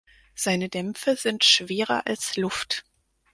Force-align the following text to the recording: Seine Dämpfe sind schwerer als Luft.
Seine 0.33 0.67
Dämpfe 0.67 1.15
sind 1.15 1.43
schwerer 1.43 2.07
als 2.07 2.35
Luft. 2.35 2.85